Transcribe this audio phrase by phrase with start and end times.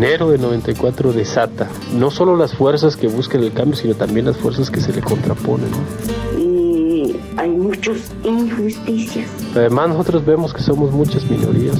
[0.00, 4.38] enero de 94 desata no solo las fuerzas que buscan el cambio, sino también las
[4.38, 5.68] fuerzas que se le contraponen.
[7.70, 9.28] Muchas injusticias.
[9.54, 11.76] Además nosotros vemos que somos muchas minorías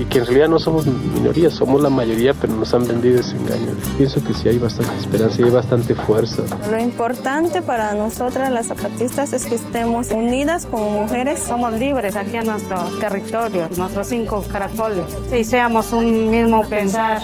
[0.00, 3.36] y que en realidad no somos minorías, somos la mayoría, pero nos han vendido ese
[3.36, 3.72] engaño.
[3.98, 6.42] Pienso que sí hay bastante esperanza y hay bastante fuerza.
[6.70, 11.40] Lo importante para nosotras las zapatistas es que estemos unidas como mujeres.
[11.40, 15.04] Somos libres aquí en nuestro territorio, nuestros cinco caracoles.
[15.32, 17.20] Y seamos un mismo pensar,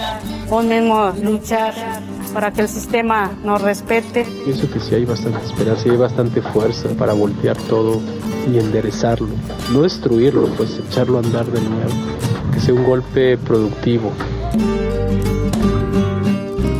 [0.50, 1.74] un mismo luchar
[2.32, 4.26] para que el sistema nos respete.
[4.44, 8.00] Pienso que sí hay bastante esperanza y hay bastante fuerza para voltear todo
[8.52, 9.28] y enderezarlo.
[9.72, 11.90] No destruirlo, pues echarlo a andar de nuevo.
[12.52, 14.12] Que sea un golpe productivo.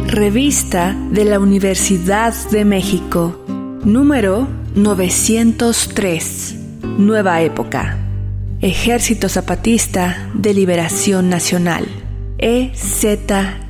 [0.06, 3.44] Revista de la Universidad de México,
[3.84, 6.56] número 903.
[6.98, 7.98] Nueva época.
[8.60, 11.86] Ejército Zapatista de Liberación Nacional.
[12.38, 13.60] EZLN.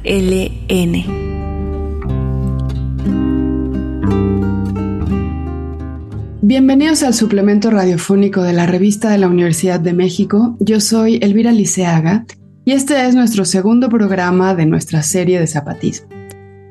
[6.50, 10.56] Bienvenidos al suplemento radiofónico de la revista de la Universidad de México.
[10.58, 12.26] Yo soy Elvira Liceaga
[12.64, 16.08] y este es nuestro segundo programa de nuestra serie de zapatismo.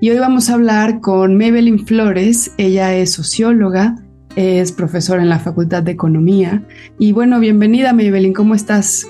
[0.02, 2.52] Y hoy vamos a hablar con Maybelline Flores.
[2.58, 3.96] Ella es socióloga,
[4.36, 6.62] es profesora en la Facultad de Economía.
[6.98, 9.08] Y bueno, bienvenida Maybelline, ¿cómo estás?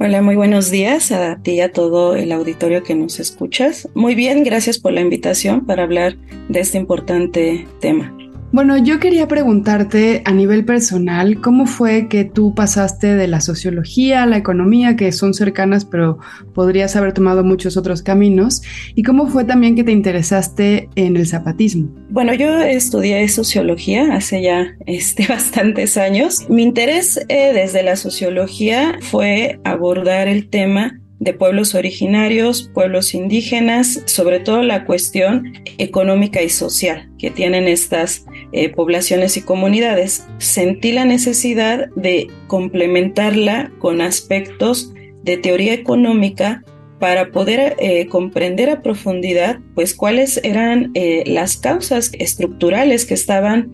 [0.00, 3.88] Hola, muy buenos días a ti y a todo el auditorio que nos escuchas.
[3.94, 6.16] Muy bien, gracias por la invitación para hablar
[6.48, 8.12] de este importante tema.
[8.50, 14.22] Bueno, yo quería preguntarte a nivel personal, ¿cómo fue que tú pasaste de la sociología
[14.22, 16.18] a la economía, que son cercanas, pero
[16.54, 18.62] podrías haber tomado muchos otros caminos?
[18.94, 21.90] ¿Y cómo fue también que te interesaste en el zapatismo?
[22.08, 26.48] Bueno, yo estudié sociología hace ya este, bastantes años.
[26.48, 34.02] Mi interés eh, desde la sociología fue abordar el tema de pueblos originarios, pueblos indígenas,
[34.06, 40.26] sobre todo la cuestión económica y social que tienen estas eh, poblaciones y comunidades.
[40.38, 44.92] Sentí la necesidad de complementarla con aspectos
[45.24, 46.64] de teoría económica
[47.00, 53.72] para poder eh, comprender a profundidad pues cuáles eran eh, las causas estructurales que estaban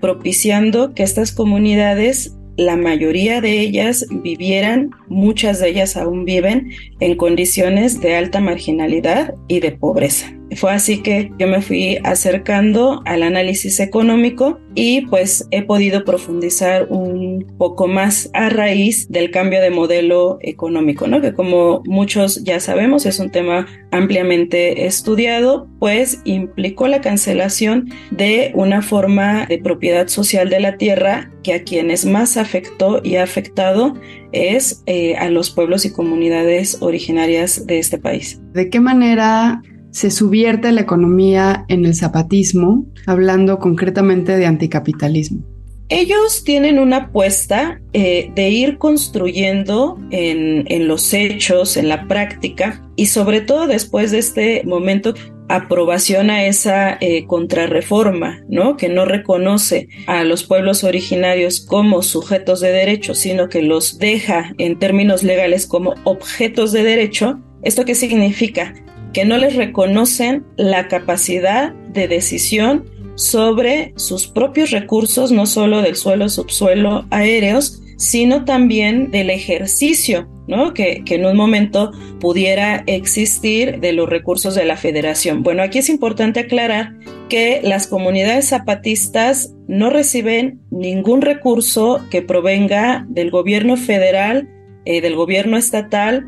[0.00, 7.16] propiciando que estas comunidades la mayoría de ellas vivieran, muchas de ellas aún viven en
[7.16, 10.32] condiciones de alta marginalidad y de pobreza.
[10.54, 16.86] Fue así que yo me fui acercando al análisis económico y pues he podido profundizar
[16.88, 21.20] un poco más a raíz del cambio de modelo económico, ¿no?
[21.20, 28.52] Que como muchos ya sabemos es un tema ampliamente estudiado, pues implicó la cancelación de
[28.54, 33.24] una forma de propiedad social de la tierra que a quienes más afectó y ha
[33.24, 33.94] afectado
[34.32, 38.40] es eh, a los pueblos y comunidades originarias de este país.
[38.52, 39.62] ¿De qué manera
[39.96, 45.42] se subierte la economía en el zapatismo, hablando concretamente de anticapitalismo?
[45.88, 53.06] Ellos tienen una apuesta eh, de ir construyendo en, los hechos, en la práctica, y
[53.06, 55.14] sobre todo después de este momento
[55.48, 58.76] aprobación a esa eh, contrarreforma, ¿no?
[58.76, 64.52] Que no reconoce a los pueblos originarios como sujetos de derecho, sino que los deja
[64.58, 67.40] en términos legales como objetos de derecho.
[67.62, 68.74] ¿Esto qué significa?
[69.16, 72.84] Que no les reconocen la capacidad de decisión
[73.14, 80.74] sobre sus propios recursos, no solo del suelo, subsuelo, aéreos, sino también del ejercicio, ¿no?
[80.74, 85.42] Que, que, en un momento pudiera existir de los recursos de la federación.
[85.42, 86.92] Bueno, aquí es importante aclarar
[87.30, 94.50] que las comunidades zapatistas no reciben ningún recurso que provenga del gobierno federal,
[94.84, 96.26] eh, del gobierno estatal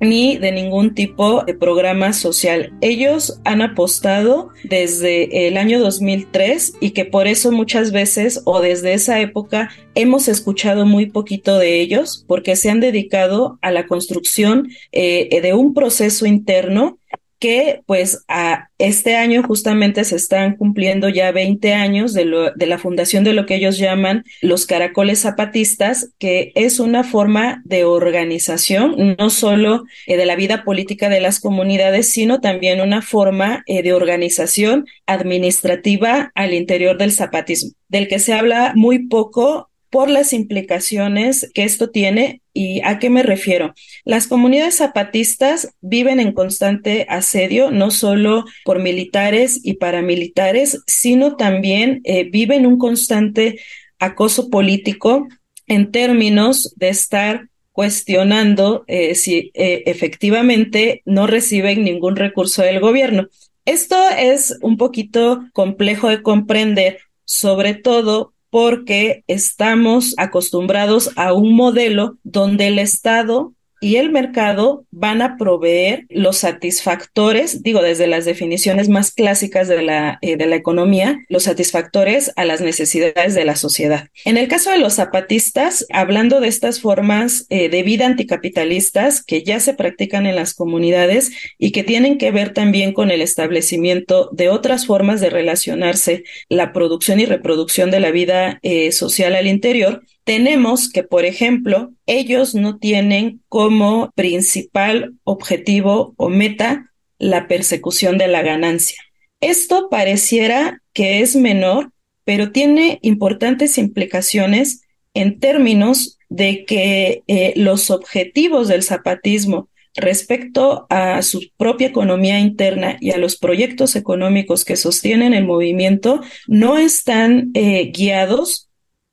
[0.00, 2.72] ni de ningún tipo de programa social.
[2.80, 8.94] Ellos han apostado desde el año 2003 y que por eso muchas veces o desde
[8.94, 14.68] esa época hemos escuchado muy poquito de ellos porque se han dedicado a la construcción
[14.92, 16.98] eh, de un proceso interno
[17.38, 22.66] que pues a este año justamente se están cumpliendo ya 20 años de, lo, de,
[22.66, 27.84] la fundación de lo que ellos llaman los caracoles zapatistas, que es una forma de
[27.84, 33.62] organización, no solo eh, de la vida política de las comunidades, sino también una forma
[33.66, 40.10] eh, de organización administrativa al interior del zapatismo, del que se habla muy poco por
[40.10, 43.74] las implicaciones que esto tiene ¿Y a qué me refiero?
[44.06, 52.00] Las comunidades zapatistas viven en constante asedio, no solo por militares y paramilitares, sino también
[52.04, 53.60] eh, viven un constante
[53.98, 55.28] acoso político
[55.66, 63.28] en términos de estar cuestionando eh, si eh, efectivamente no reciben ningún recurso del gobierno.
[63.66, 72.18] Esto es un poquito complejo de comprender, sobre todo porque estamos acostumbrados a un modelo
[72.22, 73.52] donde el Estado
[73.86, 79.80] y el mercado van a proveer los satisfactores, digo, desde las definiciones más clásicas de
[79.80, 84.08] la, eh, de la economía, los satisfactores a las necesidades de la sociedad.
[84.24, 89.44] En el caso de los zapatistas, hablando de estas formas eh, de vida anticapitalistas que
[89.44, 94.30] ya se practican en las comunidades y que tienen que ver también con el establecimiento
[94.32, 99.46] de otras formas de relacionarse la producción y reproducción de la vida eh, social al
[99.46, 108.18] interior, tenemos que, por ejemplo, ellos no tienen como principal objetivo o meta la persecución
[108.18, 109.00] de la ganancia.
[109.40, 111.92] Esto pareciera que es menor,
[112.24, 114.82] pero tiene importantes implicaciones
[115.14, 122.96] en términos de que eh, los objetivos del zapatismo respecto a su propia economía interna
[123.00, 128.65] y a los proyectos económicos que sostienen el movimiento no están eh, guiados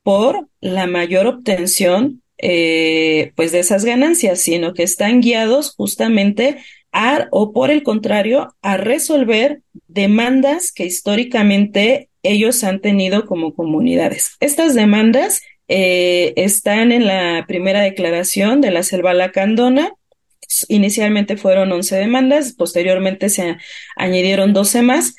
[0.04, 6.58] por la mayor obtención eh, pues de esas ganancias, sino que están guiados justamente
[6.92, 14.36] a, o por el contrario, a resolver demandas que históricamente ellos han tenido como comunidades.
[14.40, 19.94] Estas demandas eh, están en la primera declaración de la selva lacandona.
[20.68, 23.58] Inicialmente fueron 11 demandas, posteriormente se
[23.96, 25.16] añadieron 12 más,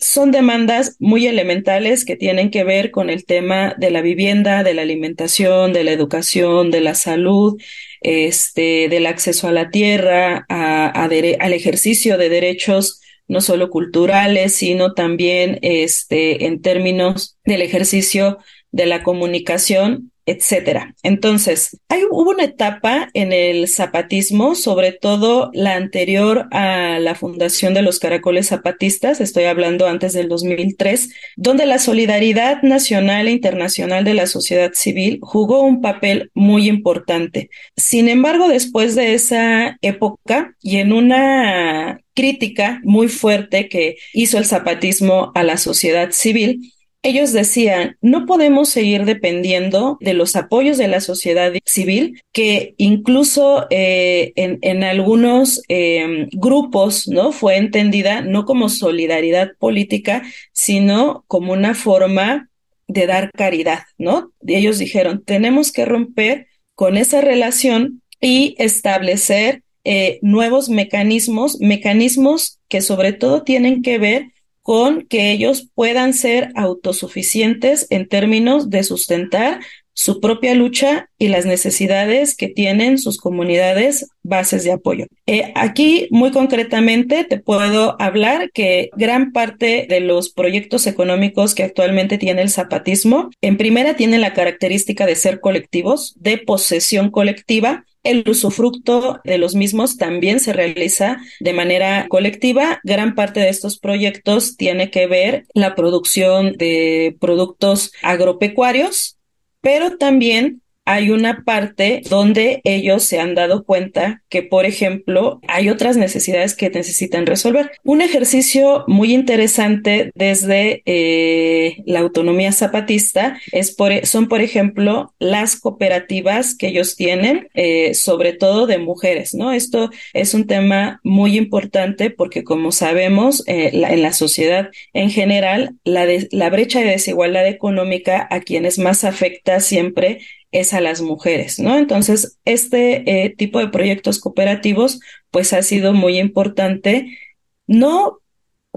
[0.00, 4.74] son demandas muy elementales que tienen que ver con el tema de la vivienda, de
[4.74, 7.60] la alimentación, de la educación, de la salud,
[8.00, 15.58] este, del acceso a la tierra, al ejercicio de derechos no solo culturales, sino también
[15.62, 18.38] este, en términos del ejercicio
[18.72, 20.94] de la comunicación etcétera.
[21.02, 27.74] Entonces, hay, hubo una etapa en el zapatismo, sobre todo la anterior a la fundación
[27.74, 34.04] de los caracoles zapatistas, estoy hablando antes del 2003, donde la solidaridad nacional e internacional
[34.04, 37.50] de la sociedad civil jugó un papel muy importante.
[37.76, 44.44] Sin embargo, después de esa época y en una crítica muy fuerte que hizo el
[44.44, 50.88] zapatismo a la sociedad civil, ellos decían, no podemos seguir dependiendo de los apoyos de
[50.88, 57.32] la sociedad civil, que incluso eh, en, algunos em, grupos, ¿no?
[57.32, 62.50] Fue entendida no como solidaridad política, sino como una forma
[62.86, 64.32] de dar caridad, ¿no?
[64.46, 72.82] Ellos dijeron, tenemos que romper con esa relación y establecer eh, nuevos mecanismos, mecanismos que
[72.82, 74.32] sobre todo tienen que ver
[74.70, 79.58] con que ellos puedan ser autosuficientes en términos de sustentar
[79.94, 85.06] su propia lucha y las necesidades que tienen sus comunidades bases de apoyo.
[85.26, 91.64] Eh, aquí, muy concretamente, te puedo hablar que gran parte de los proyectos económicos que
[91.64, 97.86] actualmente tiene el zapatismo, en primera, tienen la característica de ser colectivos, de posesión colectiva,
[98.02, 102.80] el usufructo de los mismos también se realiza de manera colectiva.
[102.82, 109.18] Gran parte de estos proyectos tiene que ver la producción de productos agropecuarios,
[109.60, 115.68] pero también hay una parte donde ellos se han dado cuenta que, por ejemplo, hay
[115.68, 117.70] otras necesidades que necesitan resolver.
[117.84, 125.54] Un ejercicio muy interesante desde eh, la autonomía zapatista es por, son, por ejemplo, las
[125.54, 129.52] cooperativas que ellos tienen, eh, sobre todo de mujeres, ¿no?
[129.52, 135.76] Esto es un tema muy importante porque, como sabemos, eh, en la sociedad en general,
[135.84, 140.18] la, la brecha de desigualdad económica a quienes más afecta siempre
[140.52, 141.76] es a las mujeres, ¿no?
[141.76, 147.18] Entonces, este eh, tipo de proyectos cooperativos, pues ha sido muy importante,
[147.66, 148.18] no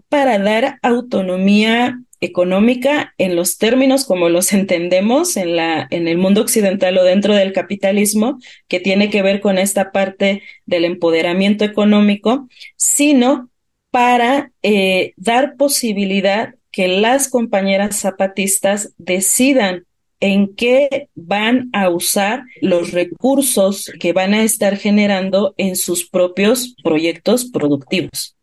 [0.10, 6.42] para dar autonomía económica en los términos como los entendemos en la en el mundo
[6.42, 12.48] occidental o dentro del capitalismo que tiene que ver con esta parte del empoderamiento económico
[12.77, 13.50] sino
[13.92, 19.86] para eh, dar posibilidad que las compañeras zapatistas decidan
[20.24, 26.75] en qué van a usar los recursos que van a estar generando en sus propios
[26.82, 28.38] proyectos productivos.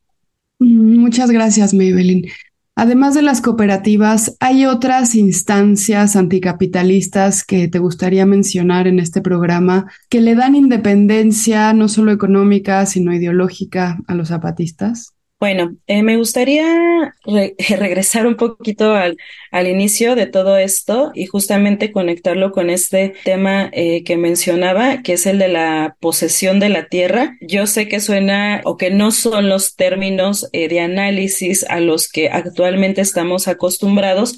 [0.58, 2.30] Mm, muchas gracias, Maybelline.
[2.76, 9.90] Además de las cooperativas, ¿hay otras instancias anticapitalistas que te gustaría mencionar en este programa
[10.10, 15.14] que le dan independencia no solo económica, sino ideológica a los zapatistas?
[15.40, 17.14] Bueno, eh, me gustaría
[17.78, 19.16] regresar un poquito al,
[19.50, 25.14] al, inicio de todo esto y justamente conectarlo con este tema eh, que mencionaba, que
[25.14, 27.38] es el de la posesión de la tierra.
[27.40, 32.12] Yo sé que suena o que no son los términos eh, de análisis a los
[32.12, 34.36] que actualmente estamos acostumbrados,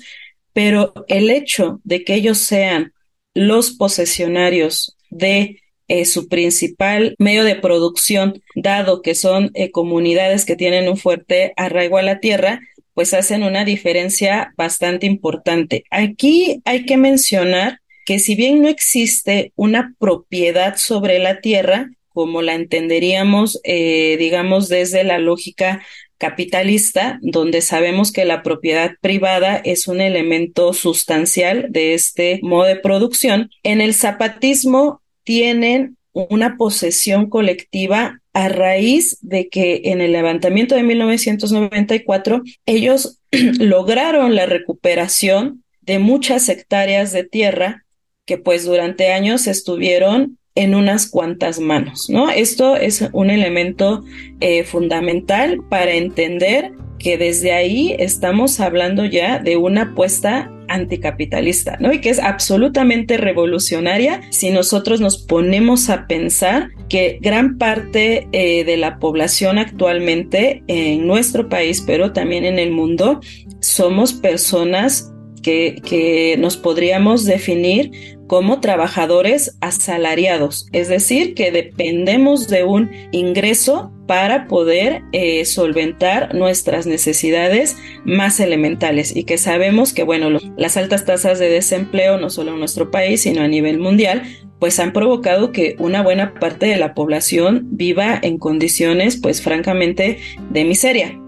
[0.52, 2.92] pero el hecho de que ellos sean
[3.34, 10.56] los posesionarios de eh, su principal medio de producción, dado que son eh, comunidades que
[10.56, 12.60] tienen un fuerte arraigo a la tierra,
[12.94, 15.84] pues hacen una diferencia bastante importante.
[15.90, 22.42] Aquí hay que mencionar que si bien no existe una propiedad sobre la tierra, como
[22.42, 25.82] la entenderíamos, eh, digamos, desde la lógica
[26.18, 32.76] capitalista, donde sabemos que la propiedad privada es un elemento sustancial de este modo de
[32.76, 40.74] producción, en el zapatismo tienen una posesión colectiva a raíz de que en el levantamiento
[40.74, 43.20] de 1994 ellos
[43.58, 47.84] lograron la recuperación de muchas hectáreas de tierra
[48.24, 52.30] que pues durante años estuvieron en unas cuantas manos, ¿no?
[52.30, 54.04] Esto es un elemento
[54.40, 61.92] eh, fundamental para entender que desde ahí estamos hablando ya de una apuesta anticapitalista, ¿no?
[61.92, 68.64] Y que es absolutamente revolucionaria si nosotros nos ponemos a pensar que gran parte eh,
[68.64, 73.20] de la población actualmente en nuestro país, pero también en el mundo,
[73.60, 75.12] somos personas
[75.42, 77.90] que, que nos podríamos definir
[78.26, 86.86] como trabajadores asalariados, es decir, que dependemos de un ingreso para poder eh, solventar nuestras
[86.86, 92.52] necesidades más elementales y que sabemos que, bueno, las altas tasas de desempleo, no solo
[92.52, 94.24] en nuestro país, sino a nivel mundial,
[94.58, 100.18] pues han provocado que una buena parte de la población viva en condiciones, pues francamente,
[100.50, 101.18] de miseria,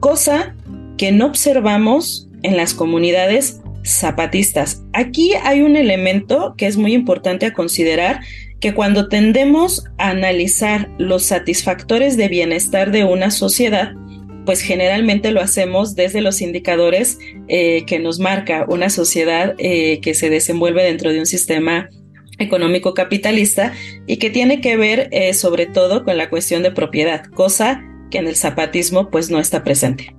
[0.00, 0.56] cosa
[0.96, 4.82] que no observamos en las comunidades zapatistas.
[4.94, 8.20] Aquí hay un elemento que es muy importante a considerar,
[8.60, 13.94] que cuando tendemos a analizar los satisfactores de bienestar de una sociedad,
[14.44, 20.14] pues generalmente lo hacemos desde los indicadores eh, que nos marca una sociedad eh, que
[20.14, 21.88] se desenvuelve dentro de un sistema
[22.38, 23.72] económico capitalista
[24.06, 28.18] y que tiene que ver eh, sobre todo con la cuestión de propiedad, cosa que
[28.18, 30.14] en el zapatismo pues no está presente.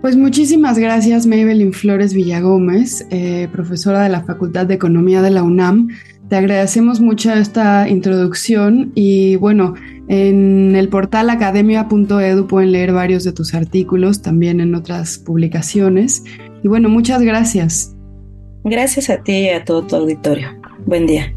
[0.00, 3.06] Pues muchísimas gracias Maybelline Flores Villagómez,
[3.52, 5.88] profesora de la Facultad de Economía de la UNAM.
[6.32, 9.74] Te agradecemos mucho esta introducción y bueno,
[10.08, 16.24] en el portal academia.edu pueden leer varios de tus artículos, también en otras publicaciones.
[16.62, 17.94] Y bueno, muchas gracias.
[18.64, 20.48] Gracias a ti y a todo tu auditorio.
[20.86, 21.34] Buen día.